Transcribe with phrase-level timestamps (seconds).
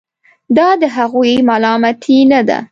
[0.57, 2.59] دا د هغوی ملامتي نه ده.